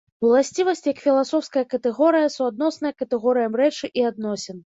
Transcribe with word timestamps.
Уласцівасць 0.27 0.87
як 0.91 1.01
філасофская 1.03 1.63
катэгорыя 1.75 2.33
суадносная 2.37 2.93
катэгорыям 3.03 3.53
рэчы 3.63 3.85
і 4.03 4.09
адносін. 4.13 4.63